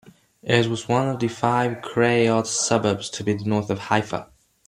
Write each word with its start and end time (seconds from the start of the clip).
It 0.41 0.65
is 0.65 0.87
one 0.87 1.07
of 1.09 1.19
the 1.19 1.27
five 1.27 1.83
Krayot 1.83 2.47
suburbs 2.47 3.07
to 3.11 3.21
the 3.23 3.35
north 3.43 3.69
of 3.69 3.77
Haifa. 3.77 4.31